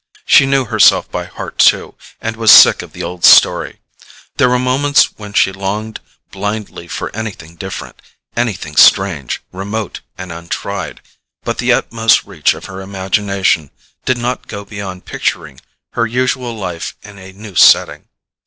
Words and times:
She 0.25 0.47
knew 0.47 0.65
herself 0.65 1.11
by 1.11 1.25
heart 1.25 1.59
too, 1.59 1.93
and 2.19 2.35
was 2.35 2.49
sick 2.51 2.81
of 2.81 2.91
the 2.91 3.03
old 3.03 3.23
story. 3.23 3.81
There 4.37 4.49
were 4.49 4.57
moments 4.57 5.15
when 5.15 5.31
she 5.33 5.51
longed 5.51 5.99
blindly 6.31 6.87
for 6.87 7.15
anything 7.15 7.55
different, 7.55 8.01
anything 8.35 8.77
strange, 8.77 9.43
remote 9.51 10.01
and 10.17 10.31
untried; 10.31 11.01
but 11.43 11.59
the 11.59 11.73
utmost 11.73 12.23
reach 12.23 12.55
of 12.55 12.65
her 12.65 12.81
imagination 12.81 13.69
did 14.03 14.17
not 14.17 14.47
go 14.47 14.65
beyond 14.65 15.05
picturing 15.05 15.61
her 15.93 16.07
usual 16.07 16.55
life 16.55 16.95
in 17.03 17.19
a 17.19 17.31
new 17.31 17.53
setting. 17.53 18.07